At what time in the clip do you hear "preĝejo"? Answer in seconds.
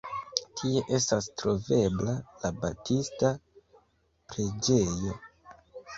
3.69-5.15